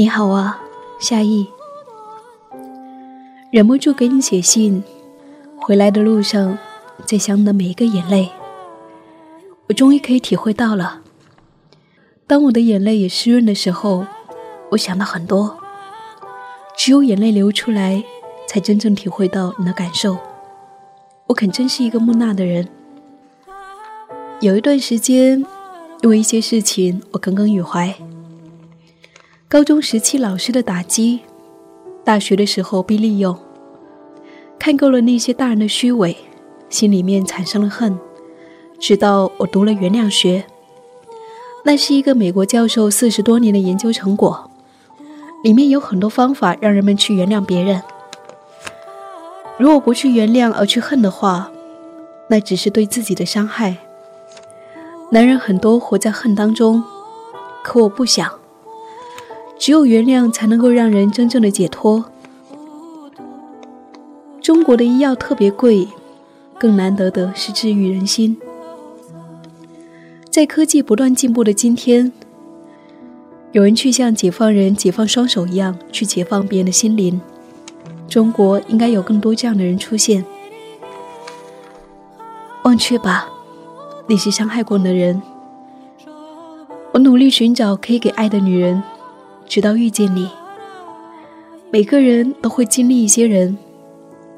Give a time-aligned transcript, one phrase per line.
[0.00, 0.58] 你好啊，
[0.98, 1.46] 夏意。
[3.50, 4.82] 忍不住给你写信，
[5.58, 6.56] 回来的路上，
[7.04, 8.30] 在想你的每一个眼泪。
[9.68, 11.02] 我终于可以体会到了，
[12.26, 14.06] 当我的眼泪也湿润的时候，
[14.70, 15.58] 我想到很多。
[16.78, 18.02] 只有眼泪流出来，
[18.48, 20.16] 才真正体会到你的感受。
[21.26, 22.66] 我肯真是一个木讷的人。
[24.40, 25.44] 有一段时间，
[26.00, 27.94] 因为一些事情，我耿耿于怀。
[29.50, 31.18] 高中时期老师的打击。
[32.04, 33.36] 大学的时候被利用，
[34.60, 36.16] 看够了那些大人的虚伪，
[36.68, 37.98] 心里面产生了恨。
[38.78, 40.46] 直到我读了原谅学，
[41.64, 44.48] 那是一个美国教授四十多年的研究成果，
[45.42, 47.82] 里面有很多方法让人们去原谅别人。
[49.58, 51.50] 如果不去原谅而去恨的话，
[52.28, 53.78] 那只是对自己的伤害。
[55.10, 56.84] 男人很多活在恨当中，
[57.64, 58.39] 可我不想。
[59.60, 62.06] 只有原谅才能够让人真正的解脱。
[64.40, 65.86] 中国的医药特别贵，
[66.58, 68.38] 更难得的是治愈人心。
[70.30, 72.10] 在科技不断进步的今天，
[73.52, 77.20] 有人去像解放人解放双手一样去解放别人的心灵。
[78.08, 80.24] 中国应该有更多这样的人出现。
[82.62, 83.28] 忘却吧，
[84.08, 85.20] 那些伤害过你的人。
[86.92, 88.82] 我努力寻找可以给爱的女人。
[89.50, 90.30] 直到遇见你，
[91.72, 93.58] 每个人都会经历一些人，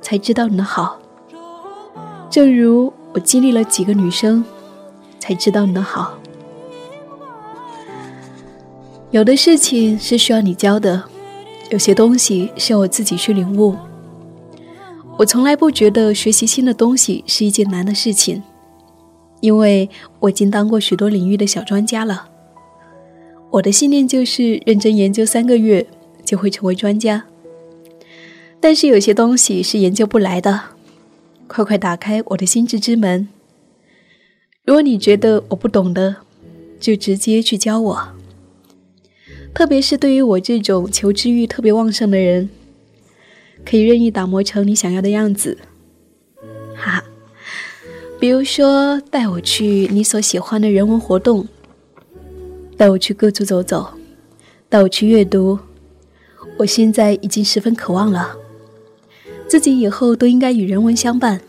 [0.00, 0.98] 才知道你的好。
[2.30, 4.42] 正如我经历了几个女生，
[5.20, 6.14] 才知道你的好。
[9.10, 11.04] 有的事情是需要你教的，
[11.68, 13.76] 有些东西是要我自己去领悟。
[15.18, 18.42] 我从来不觉得学习新的东西是一件难的事情，
[19.40, 22.30] 因为我已经当过许多领域的小专家了。
[23.54, 25.86] 我的信念就是认真研究三个月
[26.24, 27.24] 就会成为专家，
[28.58, 30.60] 但是有些东西是研究不来的。
[31.46, 33.28] 快快打开我的心智之门。
[34.64, 36.16] 如果你觉得我不懂的，
[36.80, 38.08] 就直接去教我。
[39.54, 42.50] 特别是对于我这种求知欲特别旺盛的人，
[43.64, 45.58] 可以任意打磨成你想要的样子。
[46.74, 47.04] 哈哈，
[48.18, 51.46] 比如说带我去你所喜欢的人文活动。
[52.84, 53.94] 带我去各处走走，
[54.68, 55.58] 带我去阅读。
[56.58, 58.36] 我现在已经十分渴望了，
[59.48, 61.40] 自己以后都应该与人文相伴。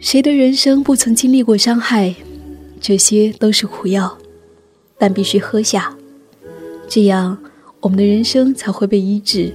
[0.00, 2.16] 谁的人生不曾经历过伤害？
[2.80, 4.18] 这些都是苦药，
[4.98, 5.96] 但必须喝下，
[6.88, 7.38] 这样
[7.78, 9.54] 我们的人生才会被医治。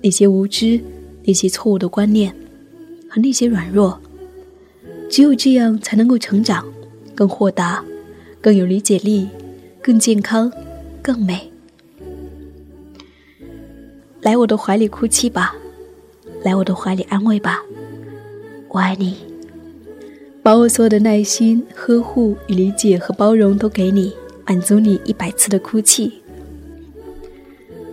[0.00, 0.80] 那些无知、
[1.24, 2.34] 那些错误的观念
[3.06, 4.00] 和那些软弱，
[5.10, 6.66] 只有这样才能够成长，
[7.14, 7.84] 更豁达。
[8.40, 9.28] 更有理解力，
[9.82, 10.50] 更健康，
[11.02, 11.50] 更美。
[14.22, 15.54] 来我的怀里哭泣吧，
[16.42, 17.62] 来我的怀里安慰吧。
[18.68, 19.16] 我爱你，
[20.42, 24.14] 把我所有的耐心、呵护与理解和包容都给你，
[24.46, 26.22] 满足你一百次的哭泣。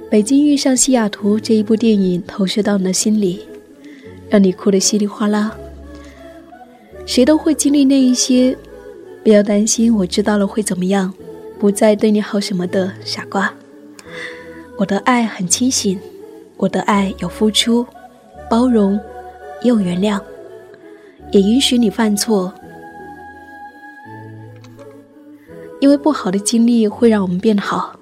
[0.09, 3.41] 北京遇上西雅图这一部电影投射到你的心里，
[4.30, 5.57] 让你哭得稀里哗啦。
[7.06, 8.57] 谁都会经历那一些。
[9.27, 11.13] 不要担心，我知道了会怎么样，
[11.59, 13.53] 不再对你好什么的傻瓜。
[14.77, 15.99] 我的爱很清醒，
[16.55, 17.85] 我的爱有付出、
[18.49, 18.97] 包容，
[19.63, 20.21] 也有原谅，
[21.31, 22.53] 也允许你犯错。
[25.81, 27.99] 因为不好的经历会让我们变好，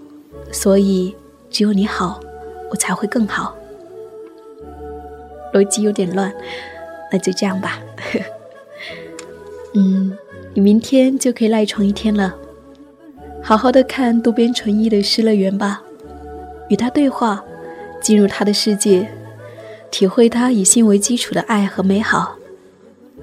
[0.51, 1.15] 所以
[1.49, 2.19] 只有你好，
[2.69, 3.57] 我才会更好。
[5.51, 6.31] 逻辑有点乱，
[7.11, 7.79] 那就这样吧。
[9.73, 10.15] 嗯。
[10.55, 12.33] 你明天就可以赖床一天了，
[13.43, 15.83] 好好的看渡边淳一的《失乐园》吧，
[16.69, 17.43] 与他对话，
[18.01, 19.05] 进入他的世界，
[19.91, 22.37] 体会他以心为基础的爱和美好。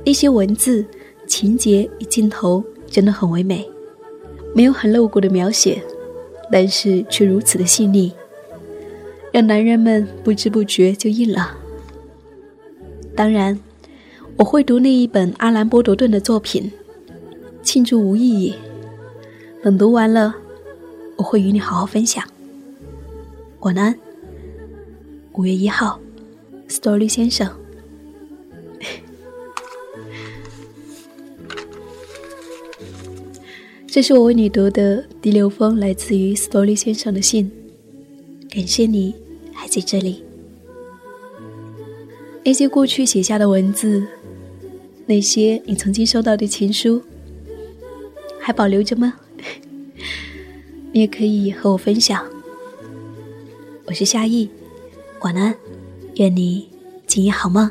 [0.04, 0.84] 那些文字、
[1.26, 3.66] 情节与镜头真的很唯美，
[4.54, 5.82] 没有很露骨的描写，
[6.50, 8.12] 但是却如此的细腻，
[9.32, 11.56] 让男人们不知不觉就硬了。
[13.16, 13.58] 当然，
[14.36, 16.70] 我会读那一本阿兰·波罗顿的作品。
[17.62, 18.54] 庆祝无意义。
[19.62, 20.34] 等读完了，
[21.16, 22.24] 我会与你好好分享。
[23.60, 23.96] 晚安。
[25.34, 26.00] 五月一号
[26.68, 27.48] ，Story 先生。
[33.86, 37.48] 这是我为你读的第六封来自于 Story 先生的信。
[38.50, 39.14] 感谢你
[39.52, 40.24] 还在这里。
[42.44, 44.06] 那些过去写下的文字，
[45.06, 47.00] 那些你曾经收到的情书。
[48.42, 49.14] 还保留着吗？
[50.92, 52.26] 你也可以和我分享。
[53.86, 54.50] 我是夏意，
[55.20, 55.54] 晚安，
[56.16, 56.68] 愿你
[57.06, 57.70] 今夜好梦。